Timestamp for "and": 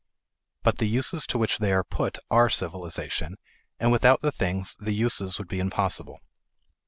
3.79-3.91